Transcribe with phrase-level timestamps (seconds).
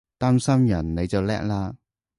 [0.17, 1.75] 擔心人你就叻喇！